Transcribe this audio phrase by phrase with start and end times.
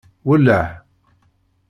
[0.27, 0.63] Welleh.